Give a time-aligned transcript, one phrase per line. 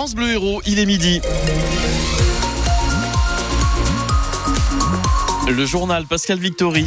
[0.00, 1.20] France Bleu Héros, il est midi.
[5.46, 6.86] Le journal Pascal Victory.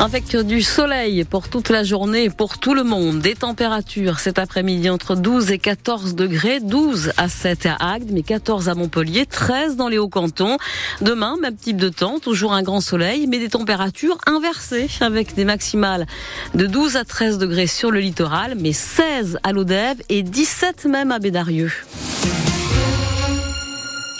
[0.00, 3.18] Avec du soleil pour toute la journée pour tout le monde.
[3.18, 6.60] Des températures cet après-midi entre 12 et 14 degrés.
[6.60, 10.56] 12 à 7 à Agde, mais 14 à Montpellier, 13 dans les Hauts-Cantons.
[11.02, 15.44] Demain, même type de temps, toujours un grand soleil, mais des températures inversées avec des
[15.44, 16.06] maximales
[16.54, 21.12] de 12 à 13 degrés sur le littoral, mais 16 à l'Odève et 17 même
[21.12, 21.70] à Bédarieux.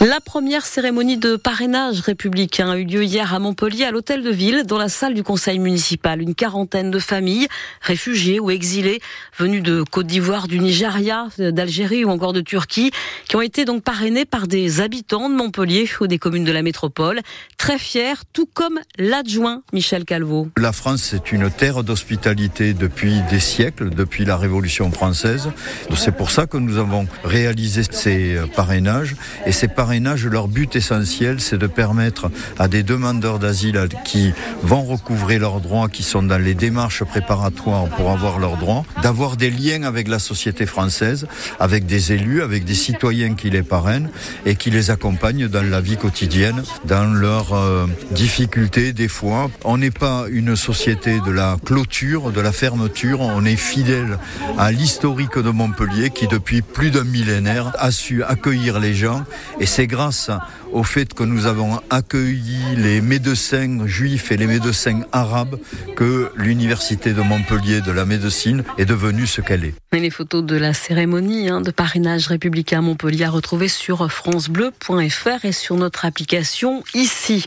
[0.01, 4.29] La première cérémonie de parrainage républicain a eu lieu hier à Montpellier, à l'hôtel de
[4.29, 6.21] ville, dans la salle du conseil municipal.
[6.21, 7.49] Une quarantaine de familles,
[7.81, 9.01] réfugiées ou exilées,
[9.39, 12.91] venues de Côte d'Ivoire, du Nigeria, d'Algérie ou encore de Turquie,
[13.27, 16.61] qui ont été donc parrainées par des habitants de Montpellier ou des communes de la
[16.61, 17.23] métropole.
[17.57, 20.49] Très fiers, tout comme l'adjoint Michel Calvo.
[20.59, 25.49] La France est une terre d'hospitalité depuis des siècles, depuis la Révolution française.
[25.97, 29.17] C'est pour ça que nous avons réalisé ces parrainages
[29.47, 29.86] et ces parrainages
[30.29, 35.89] leur but essentiel, c'est de permettre à des demandeurs d'asile qui vont recouvrer leurs droits,
[35.89, 40.19] qui sont dans les démarches préparatoires pour avoir leurs droits, d'avoir des liens avec la
[40.19, 41.27] société française,
[41.61, 44.11] avec des élus, avec des citoyens qui les parrainent
[44.45, 49.51] et qui les accompagnent dans la vie quotidienne, dans leurs euh, difficultés des fois.
[49.65, 54.19] On n'est pas une société de la clôture, de la fermeture, on est fidèle
[54.59, 59.25] à l'historique de Montpellier qui depuis plus d'un millénaire a su accueillir les gens
[59.61, 60.31] et c'est grâce
[60.73, 65.59] au fait que nous avons accueilli les médecins juifs et les médecins arabes
[65.97, 69.75] que l'université de Montpellier de la médecine est devenue ce qu'elle est.
[69.93, 74.11] Et les photos de la cérémonie hein, de parrainage républicain à Montpellier à retrouver sur
[74.11, 77.47] francebleu.fr et sur notre application ici.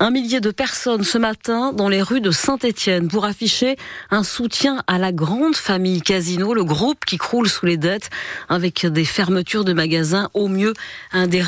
[0.00, 3.76] Un millier de personnes ce matin dans les rues de Saint-Étienne pour afficher
[4.10, 8.10] un soutien à la grande famille Casino, le groupe qui croule sous les dettes
[8.50, 10.74] avec des fermetures de magasins, au mieux
[11.12, 11.42] un des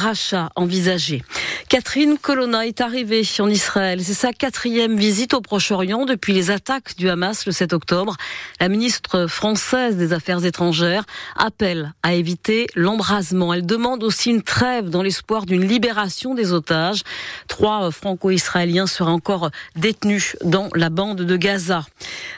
[0.56, 1.22] envisagés.
[1.68, 4.00] Catherine Colonna est arrivée en Israël.
[4.04, 8.16] C'est sa quatrième visite au Proche-Orient depuis les attaques du Hamas le 7 octobre.
[8.60, 11.04] La ministre française des Affaires étrangères
[11.36, 13.54] appelle à éviter l'embrasement.
[13.54, 17.02] Elle demande aussi une trêve dans l'espoir d'une libération des otages.
[17.48, 21.86] Trois franco-israéliens seraient encore détenus dans la bande de Gaza.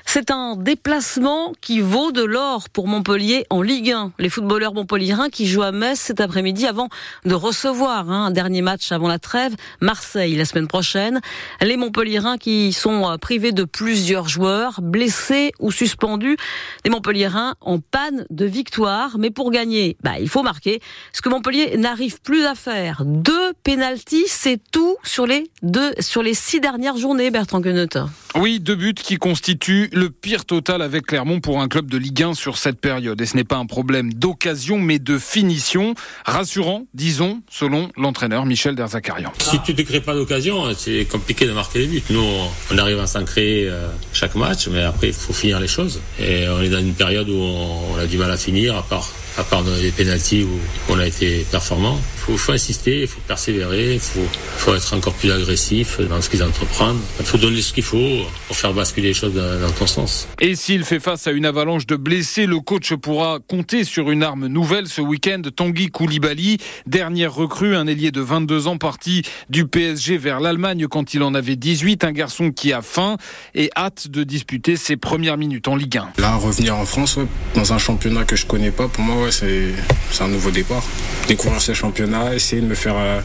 [0.07, 4.13] C'est un déplacement qui vaut de l'or pour Montpellier en Ligue 1.
[4.19, 6.89] Les footballeurs montpelliérains qui jouent à Metz cet après-midi avant
[7.25, 11.21] de recevoir hein, un dernier match avant la trêve, Marseille la semaine prochaine.
[11.61, 16.37] Les Montpelliérains qui sont euh, privés de plusieurs joueurs, blessés ou suspendus.
[16.85, 20.81] Les Montpelliérains en panne de victoire, mais pour gagner, bah, il faut marquer.
[21.13, 23.03] Ce que Montpellier n'arrive plus à faire.
[23.05, 27.89] Deux pénalties, c'est tout sur les deux, sur les six dernières journées, Bertrand Queneut.
[28.37, 32.25] Oui, deux buts qui constituent le pire total avec Clermont pour un club de Ligue
[32.25, 33.21] 1 sur cette période.
[33.21, 35.95] Et ce n'est pas un problème d'occasion, mais de finition.
[36.27, 39.33] Rassurant, disons, selon l'entraîneur Michel Derzakarian.
[39.39, 42.03] Si tu ne crées pas d'occasion, c'est compliqué de marquer les buts.
[42.11, 42.25] Nous,
[42.73, 46.01] on arrive à s'en créer euh, chaque match, mais après, il faut finir les choses.
[46.19, 49.13] Et on est dans une période où on a du mal à finir, à part
[49.37, 51.99] à part dans les pénalties où on a été performant.
[52.29, 56.43] Il faut, insister, il faut persévérer, il faut, être encore plus agressif dans ce qu'ils
[56.43, 56.99] entreprennent.
[57.21, 60.27] Il faut donner ce qu'il faut pour faire basculer les choses dans, dans ton sens.
[60.41, 64.23] Et s'il fait face à une avalanche de blessés, le coach pourra compter sur une
[64.23, 65.43] arme nouvelle ce week-end.
[65.55, 71.13] Tanguy Koulibaly, dernière recrue, un ailier de 22 ans parti du PSG vers l'Allemagne quand
[71.13, 73.17] il en avait 18, un garçon qui a faim
[73.55, 76.13] et hâte de disputer ses premières minutes en Ligue 1.
[76.19, 77.19] Là, revenir en France,
[77.55, 79.75] dans un championnat que je connais pas, pour moi, c'est
[80.21, 80.83] un nouveau départ.
[81.29, 83.21] Découvrir ce championnat, essayer de me faire, euh,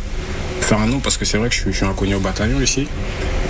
[0.62, 2.62] faire un nom parce que c'est vrai que je suis, je suis inconnu au bataillon
[2.62, 2.88] ici.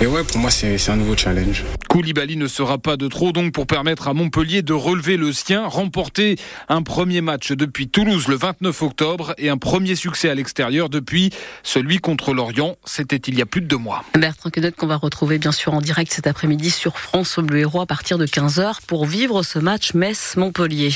[0.00, 1.64] Et ouais, pour moi, c'est un nouveau challenge.
[1.90, 5.66] Koulibaly ne sera pas de trop donc pour permettre à Montpellier de relever le sien,
[5.66, 6.36] remporter
[6.68, 11.30] un premier match depuis Toulouse le 29 octobre et un premier succès à l'extérieur depuis
[11.64, 12.76] celui contre Lorient.
[12.84, 14.04] C'était il y a plus de deux mois.
[14.14, 17.80] Bertrand Quedet qu'on va retrouver bien sûr en direct cet après-midi sur France Bleu Héros
[17.80, 20.92] à partir de 15h pour vivre ce match Metz-Montpellier.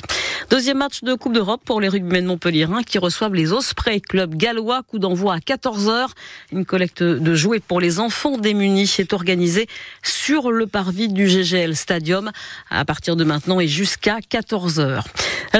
[0.49, 4.85] Deuxième match de Coupe d'Europe pour les rugbymen montpelliérains qui reçoivent les Ospreys, club gallois,
[4.85, 6.11] coup d'envoi à 14h.
[6.52, 9.67] Une collecte de jouets pour les enfants démunis est organisée
[10.05, 12.31] sur le parvis du GGL Stadium
[12.69, 15.03] à partir de maintenant et jusqu'à 14h.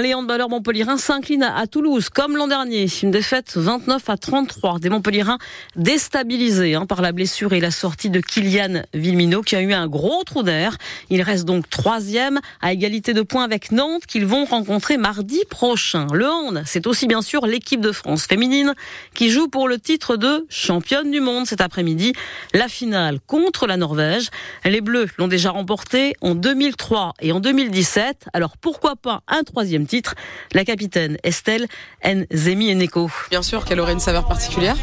[0.03, 2.89] Les handballeurs montpelliérains s'inclinent à Toulouse comme l'an dernier.
[3.05, 5.39] Une défaite 29 à 33 des montpelliérains
[5.77, 9.87] déstabilisés hein, par la blessure et la sortie de Kylian Vilmino qui a eu un
[9.87, 10.77] gros trou d'air.
[11.11, 16.09] Il reste donc troisième à égalité de points avec Nantes qu'ils vont rencontrer mardi prochain.
[16.13, 18.75] Le hand, c'est aussi bien sûr l'équipe de France féminine
[19.15, 22.15] qui joue pour le titre de championne du monde cet après-midi.
[22.53, 24.31] La finale contre la Norvège.
[24.65, 28.27] Les Bleus l'ont déjà remporté en 2003 et en 2017.
[28.33, 30.15] Alors pourquoi pas un troisième titre.
[30.53, 31.67] La capitaine Estelle
[32.05, 33.11] Nzemi Eneko.
[33.31, 34.77] Bien sûr qu'elle aurait une saveur particulière.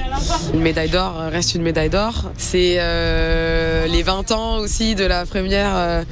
[0.53, 2.31] Une médaille d'or reste une médaille d'or.
[2.37, 6.03] C'est euh, les 20 ans aussi de la première euh,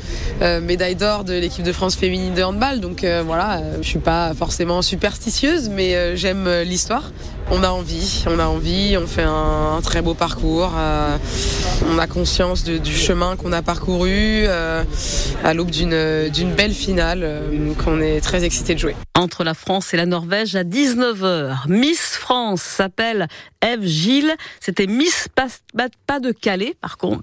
[0.41, 2.79] euh, médaille d'or de l'équipe de France féminine de handball.
[2.79, 7.11] Donc voilà, je suis pas forcément superstitieuse, mais j'aime l'histoire.
[7.51, 10.71] On a envie, on a envie, on fait un très beau parcours.
[11.87, 14.83] On a conscience du chemin qu'on a parcouru euh,
[15.43, 18.95] à l'aube d'une d'une belle finale euh, qu'on est très excité de jouer.
[19.15, 21.67] Entre la France et la Norvège à 19h.
[21.67, 23.27] Miss France s'appelle
[23.61, 24.35] Eve Gilles.
[24.59, 26.75] C'était Miss Pas, de Calais,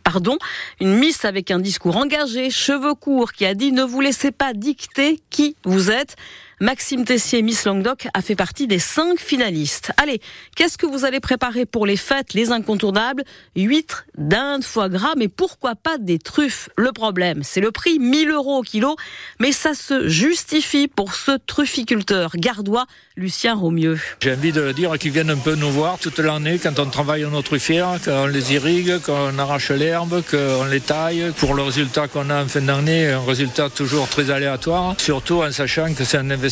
[0.05, 0.38] pardon.
[0.81, 4.53] Une Miss avec un discours engagé, cheveux courts, qui a dit ne vous laissez pas
[4.53, 6.17] dicter qui vous êtes.
[6.58, 9.93] Maxime Tessier, Miss Languedoc, a fait partie des cinq finalistes.
[9.99, 10.23] Allez,
[10.55, 13.25] qu'est-ce que vous allez préparer pour les fêtes, les incontournables?
[13.56, 16.70] Huîtres, dinde, foie gras, mais pourquoi pas des truffes?
[16.79, 18.97] Le problème, c'est le prix 1000 euros au kilo,
[19.38, 22.87] mais ça se justifie pour ce trufficulteur gardois,
[23.19, 23.99] Lucien Romieux.
[24.23, 26.87] J'ai envie de le dire qu'ils viennent un peu nous voir toute l'année quand on
[26.87, 31.32] travaille nos truffières, qu'on les irrigue, qu'on arrache l'herbe, qu'on les taille.
[31.37, 35.53] Pour le résultat qu'on a en fin d'année, un résultat toujours très aléatoire, surtout en
[35.53, 36.45] sachant que c'est un investissement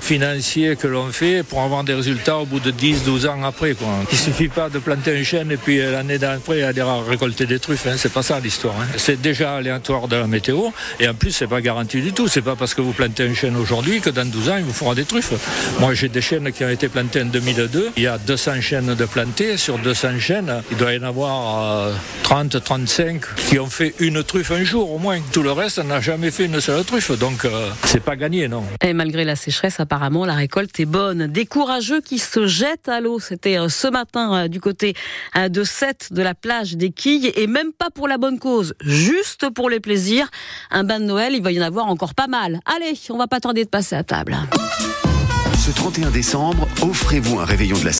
[0.00, 3.74] financier que l'on fait pour avoir des résultats au bout de 10-12 ans après.
[3.74, 3.88] Quoi.
[4.10, 7.86] Il suffit pas de planter un chêne et puis l'année d'après aller récolter des truffes.
[7.86, 7.94] Hein.
[7.96, 8.74] C'est pas ça l'histoire.
[8.80, 8.86] Hein.
[8.96, 12.28] C'est déjà aléatoire de la météo et en plus c'est pas garanti du tout.
[12.28, 14.72] C'est pas parce que vous plantez un chêne aujourd'hui que dans 12 ans il vous
[14.72, 15.32] fera des truffes.
[15.78, 17.92] Moi j'ai des chênes qui ont été plantés en 2002.
[17.96, 19.56] Il y a 200 chênes de plantés.
[19.56, 24.22] Sur 200 chênes, il doit y en avoir euh, 30, 35 qui ont fait une
[24.22, 25.18] truffe un jour au moins.
[25.32, 27.18] Tout le reste n'a jamais fait une seule truffe.
[27.18, 28.64] Donc euh, c'est pas gagné, non.
[28.82, 31.26] Et malgré la sécheresse, apparemment, la récolte est bonne.
[31.26, 33.18] Des courageux qui se jettent à l'eau.
[33.18, 34.94] C'était euh, ce matin euh, du côté
[35.36, 38.74] euh, de Sète, de la plage des Quilles, et même pas pour la bonne cause,
[38.80, 40.28] juste pour les plaisirs.
[40.70, 42.60] Un bain de Noël, il va y en avoir encore pas mal.
[42.66, 44.36] Allez, on va pas tarder de passer à table.
[45.58, 47.88] Ce 31 décembre, offrez-vous un réveillon de la